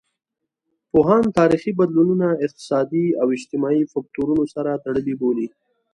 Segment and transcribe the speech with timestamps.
[0.91, 5.47] پوهان تاریخي بدلونونه اقتصادي او جمعیتي فکتورونو سره تړلي بولي.